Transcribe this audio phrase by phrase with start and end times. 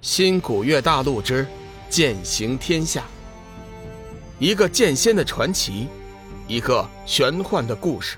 [0.00, 1.44] 新古月大陆之
[1.90, 3.04] 剑行天下，
[4.38, 5.88] 一个剑仙的传奇，
[6.46, 8.16] 一个玄幻的故事，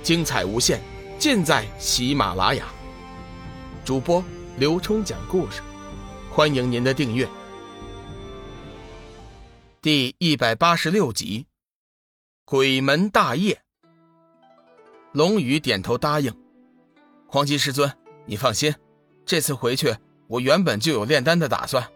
[0.00, 0.80] 精彩无限，
[1.18, 2.66] 尽在喜马拉雅。
[3.84, 4.24] 主播
[4.58, 5.60] 刘冲讲故事，
[6.30, 7.28] 欢迎您的订阅。
[9.82, 11.46] 第一百八十六集，
[12.44, 13.60] 鬼门大业。
[15.10, 16.32] 龙宇点头答应
[17.26, 17.92] ：“黄极师尊，
[18.24, 18.72] 你放心，
[19.24, 19.92] 这次回去。”
[20.28, 21.86] 我原本就有炼丹的打算，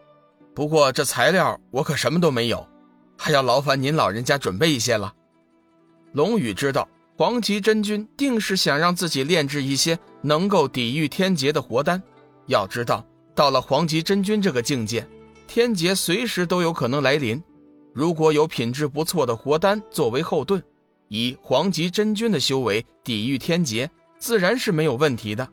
[0.55, 2.67] 不过这材料我可什么都没有，
[3.17, 5.13] 还要劳烦您老人家准备一些了。
[6.13, 12.03] 龙宇知道黄极真君定是想让自己炼制一些能够抵御天劫的活丹。
[12.47, 13.05] 要知道，
[13.35, 15.07] 到了黄极真君这个境界，
[15.47, 17.43] 天劫随时都有可能来临。
[17.93, 20.63] 如果有品质不错的活丹作为后盾，
[21.09, 25.49] 以黄极真君的修为抵御天劫，自然是没有问题的。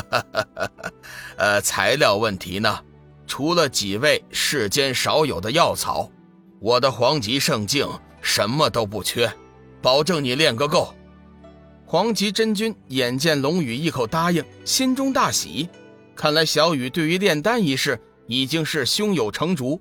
[0.00, 0.92] 哈哈哈哈！
[1.36, 2.80] 呃，材料问题呢？
[3.26, 6.10] 除了几味世间少有的药草，
[6.60, 7.88] 我的黄极圣境
[8.20, 9.32] 什么都不缺，
[9.80, 10.94] 保证你练个够。
[11.86, 15.68] 黄极真君眼见龙宇一口答应，心中大喜。
[16.14, 19.80] 看来小雨对于炼丹一事已经是胸有成竹。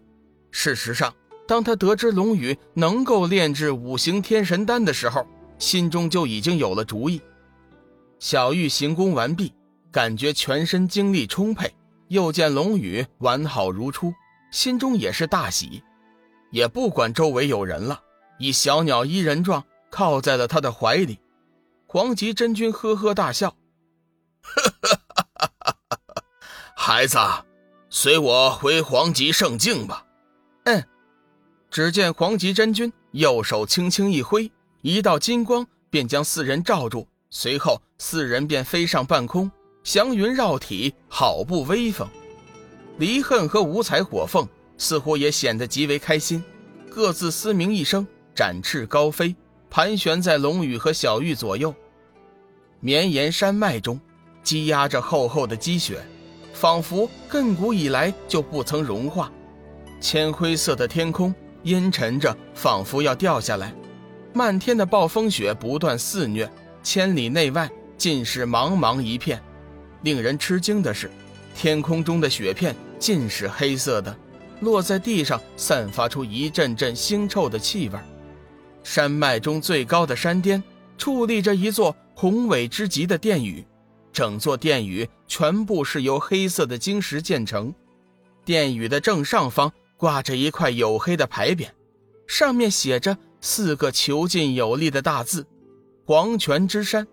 [0.52, 1.14] 事实上，
[1.48, 5.27] 当他得知龙宇能够炼制五行天神丹的时候，
[5.59, 7.22] 心中就已经有了主意。
[8.20, 9.53] 小玉行宫完毕。
[9.94, 11.72] 感觉全身精力充沛，
[12.08, 14.11] 又见龙宇完好如初，
[14.52, 15.83] 心中也是大喜，
[16.49, 18.02] 也不管周围有人了，
[18.39, 21.19] 以小鸟依人状靠在了他的怀里。
[21.86, 23.55] 黄极真君呵呵大笑
[26.75, 27.19] ：“孩子，
[27.91, 30.05] 随我回黄极圣境吧。”
[30.66, 30.83] 嗯。
[31.69, 39.52] 只见黄极真君右手轻轻一挥，一道金光便将四人罩住，随后四人便飞上半空。
[39.84, 42.08] 祥云绕体，好不威风。
[42.98, 46.44] 离恨和五彩火凤似乎也显得极为开心，
[46.89, 49.36] 各自嘶鸣一声，展翅高飞，
[49.70, 51.73] 盘旋在龙宇和小玉左右。
[52.80, 53.99] 绵延山脉中，
[54.42, 56.02] 积压着厚厚的积雪，
[56.54, 59.32] 仿佛亘古以来就不曾融化。
[59.99, 61.33] 铅灰色的天空
[61.64, 63.73] 阴沉着，仿佛要掉下来。
[64.33, 66.49] 漫天的暴风雪不断肆虐，
[66.82, 69.42] 千里内外尽是茫茫一片。
[70.03, 71.09] 令人吃惊的是，
[71.55, 74.15] 天空中的雪片尽是黑色的，
[74.59, 77.97] 落在地上散发出一阵阵腥臭的气味。
[78.83, 80.61] 山脉中最高的山巅
[80.97, 83.65] 矗立着一座宏伟之极的殿宇，
[84.11, 87.73] 整座殿宇全部是由黑色的晶石建成。
[88.43, 91.69] 殿宇的正上方挂着一块黝黑的牌匾，
[92.27, 95.47] 上面写着四个遒劲有力的大字
[96.05, 97.08] ：“黄泉之山。”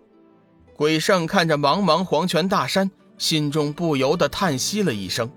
[0.75, 5.29] 鬼圣看着茫茫黄泉大山，心中不由得叹息了一声。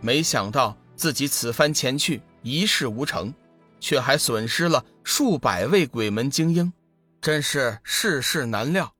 [0.00, 3.32] 没想到自己此番前去一事无成，
[3.78, 6.72] 却还损失了数百位鬼门精英，
[7.20, 8.92] 真是世事难料。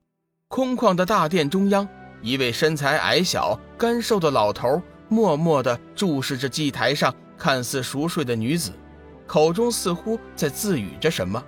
[0.48, 1.88] 空旷的大殿中央，
[2.22, 8.72] 一位身材矮小、干瘦的老头默默地注视着祭台上看似熟睡的女子，
[9.26, 11.42] 口中似乎在自语着什么。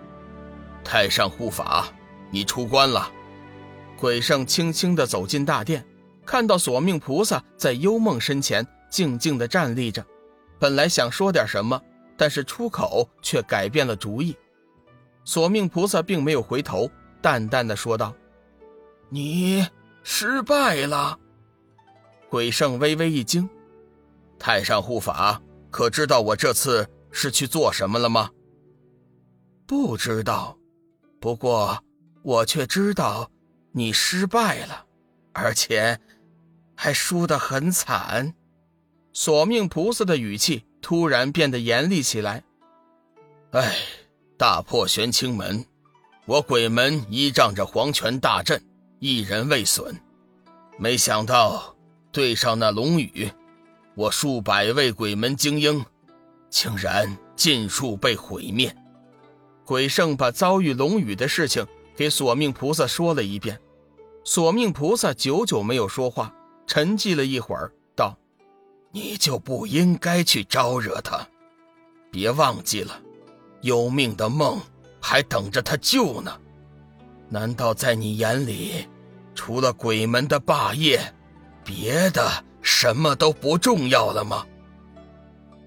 [0.82, 1.86] 太上护法，
[2.30, 3.10] 你出关了。
[3.98, 5.84] 鬼圣轻轻地走进大殿，
[6.24, 10.04] 看到索命菩萨在幽梦身前静静地站立着，
[10.58, 11.80] 本来想说点什么，
[12.16, 14.36] 但是出口却改变了主意。
[15.24, 16.88] 索命菩萨并没有回头，
[17.22, 18.14] 淡淡的说道
[19.08, 19.66] ：“你
[20.02, 21.18] 失败了。”
[22.28, 23.48] 鬼圣微微一惊
[24.38, 25.40] ：“太上护法，
[25.70, 28.30] 可知道我这次是去做什么了吗
[29.66, 30.56] ？”“不知道，
[31.18, 31.82] 不过
[32.22, 33.28] 我却知道。”
[33.78, 34.86] 你失败了，
[35.34, 36.00] 而且
[36.74, 38.32] 还输得很惨。
[39.12, 42.42] 索命菩萨的语气突然变得严厉起来。
[43.50, 43.76] 哎，
[44.38, 45.62] 大破玄清门，
[46.24, 48.64] 我鬼门依仗着黄泉大阵，
[48.98, 49.94] 一人未损。
[50.78, 51.76] 没想到
[52.10, 53.30] 对上那龙羽，
[53.94, 55.84] 我数百位鬼门精英，
[56.48, 58.74] 竟然尽数被毁灭。
[59.66, 63.60] 鬼圣把遭遇龙羽的事情给索命菩萨说了一遍。
[64.28, 66.34] 索命菩萨久久没有说话，
[66.66, 68.18] 沉寂了一会儿，道
[68.90, 71.24] ：“你就不应该去招惹他，
[72.10, 73.00] 别忘记了，
[73.60, 74.60] 有命的梦
[75.00, 76.36] 还等着他救呢。
[77.28, 78.88] 难道在你眼里，
[79.32, 81.14] 除了鬼门的霸业，
[81.64, 82.28] 别的
[82.60, 84.44] 什么都不重要了吗？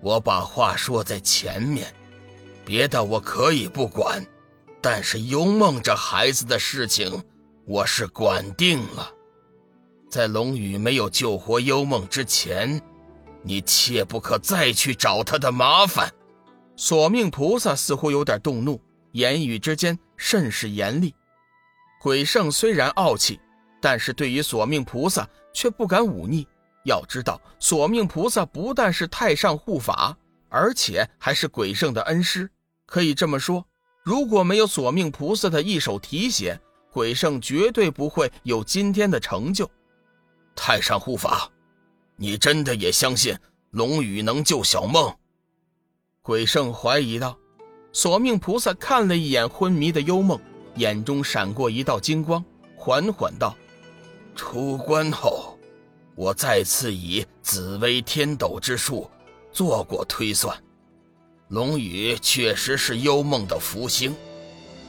[0.02, 1.96] 我把话说在前面，
[2.66, 4.22] 别的我可以不管，
[4.82, 7.24] 但是幽梦这孩子的事情。”
[7.70, 9.14] 我是管定了，
[10.10, 12.82] 在龙宇没有救活幽梦之前，
[13.44, 16.12] 你切不可再去找他的麻烦。
[16.76, 18.82] 索命菩萨似乎有点动怒，
[19.12, 21.14] 言语之间甚是严厉。
[22.02, 23.40] 鬼圣虽然傲气，
[23.80, 26.48] 但是对于索命菩萨却不敢忤逆。
[26.86, 30.18] 要知道，索命菩萨不但是太上护法，
[30.50, 32.50] 而且还是鬼圣的恩师。
[32.88, 33.64] 可以这么说，
[34.04, 36.60] 如果没有索命菩萨的一手提携，
[36.92, 39.70] 鬼圣绝对不会有今天的成就。
[40.56, 41.50] 太上护法，
[42.16, 43.38] 你真的也相信
[43.72, 45.16] 龙宇能救小梦？
[46.22, 47.38] 鬼圣怀疑道。
[47.92, 50.40] 索命菩萨看了一眼昏迷的幽梦，
[50.76, 52.46] 眼中闪过一道金光，
[52.76, 53.58] 缓缓道
[54.36, 55.58] ：“出关后，
[56.14, 59.10] 我再次以紫微天斗之术
[59.52, 60.56] 做过推算，
[61.48, 64.16] 龙宇确实是幽梦的福星。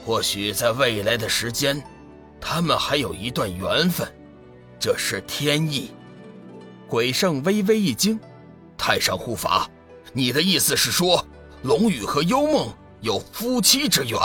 [0.04, 1.82] 或许在未来的时间，
[2.40, 4.06] 他们还有一段缘分，
[4.78, 5.90] 这是天意。”
[6.88, 8.18] 鬼圣微微一惊
[8.76, 9.68] ：“太上护法，
[10.12, 11.24] 你的意思是说，
[11.62, 12.68] 龙宇和幽梦？”
[13.02, 14.18] 有夫妻之缘，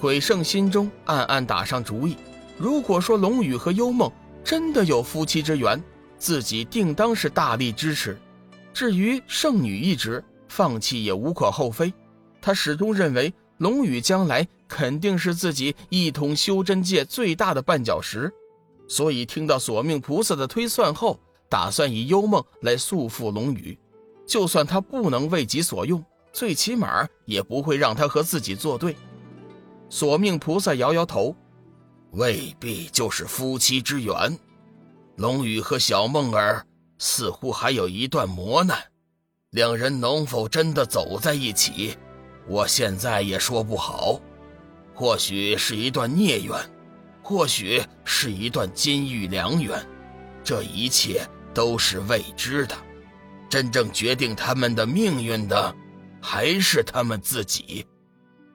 [0.00, 2.16] 鬼圣心中暗暗打上主意。
[2.56, 4.10] 如果说龙宇和幽梦
[4.42, 5.78] 真的有夫妻之缘，
[6.16, 8.18] 自己定当是大力支持。
[8.72, 11.92] 至于圣女一职，放弃也无可厚非。
[12.40, 18.32] 他始终认为龙宇将来肯定是自己一统修真界最大的绊脚石，
[18.86, 21.18] 所以听到索命菩萨的推算后，
[21.48, 23.76] 打算以幽梦来束缚龙宇，
[24.26, 26.04] 就算他不能为己所用。
[26.30, 28.94] 最起码也不会让他和自己作对。
[29.88, 31.34] 索命菩萨摇摇头，
[32.12, 34.38] 未必就是夫妻之缘。
[35.16, 36.64] 龙宇和小梦儿
[36.98, 38.78] 似乎还有一段磨难，
[39.50, 41.96] 两人能否真的走在一起，
[42.46, 44.20] 我现在也说不好。
[44.98, 46.58] 或许是一段孽缘，
[47.22, 49.80] 或许是一段金玉良缘，
[50.42, 51.24] 这一切
[51.54, 52.74] 都是未知的。
[53.48, 55.72] 真正决定他们的命运的。
[56.20, 57.86] 还是他们自己，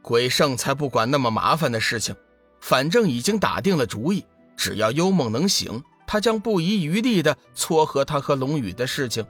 [0.01, 2.13] 鬼圣才不管那么麻烦的事情，
[2.59, 4.25] 反正已经打定了主意，
[4.57, 9.25] 只要幽梦能醒，他将不遗余力的撮合他和龙宇的事情。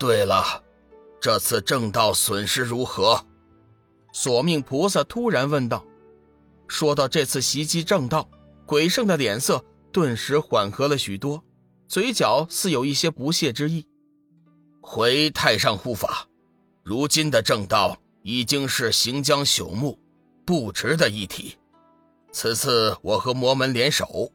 [0.00, 0.62] 对了，
[1.20, 3.22] 这次正道损失如何？
[4.14, 5.84] 索命菩萨突然问道。
[6.68, 8.28] 说到这次袭击正道，
[8.66, 11.42] 鬼圣的脸色顿时缓和了许多，
[11.88, 13.86] 嘴角似有一些不屑之意。
[14.80, 16.26] 回太上护法。
[16.82, 19.98] 如今的正道已经是行将朽木、
[20.44, 21.56] 不值得一提。
[22.30, 24.30] 此次我和魔门联手，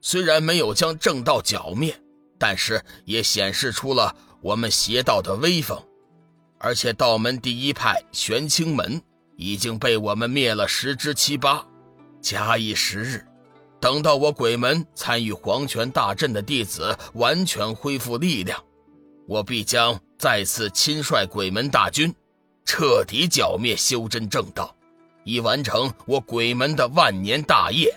[0.00, 2.00] 虽然没有将正道剿灭，
[2.38, 5.82] 但是也显示出了我们邪道的威风。
[6.58, 9.02] 而且道门第一派玄清门
[9.36, 11.66] 已经被我们灭了十之七八。
[12.26, 13.24] 假以时日，
[13.78, 18.60] 等到我鬼门参与黄泉大阵的弟子完全恢复力量，
[19.28, 19.96] 我必将。
[20.18, 22.12] 再次亲率鬼门大军，
[22.64, 24.74] 彻底剿灭修真正道，
[25.22, 27.96] 以完成我鬼门的万年大业。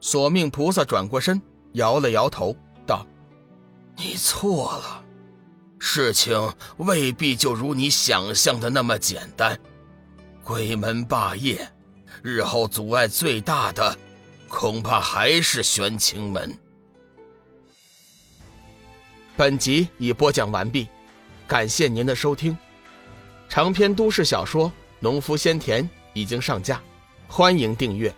[0.00, 1.40] 索命菩萨转过身，
[1.74, 3.06] 摇了摇头，道
[3.96, 5.04] ：“你错了，
[5.78, 9.56] 事情未必就如你想象的那么简单。
[10.42, 11.70] 鬼门霸业，
[12.22, 13.96] 日后阻碍最大的，
[14.48, 16.56] 恐怕还是玄清门。”
[19.36, 20.88] 本集已播讲完毕。
[21.46, 22.56] 感谢您的收听，
[23.48, 24.68] 长篇都市小说
[25.00, 26.80] 《农夫先田》已经上架，
[27.26, 28.14] 欢迎订阅。